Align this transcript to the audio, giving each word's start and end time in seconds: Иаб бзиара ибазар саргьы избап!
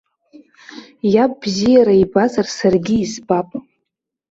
Иаб 1.13 1.31
бзиара 1.41 1.95
ибазар 2.03 2.47
саргьы 2.57 2.95
избап! 3.03 3.49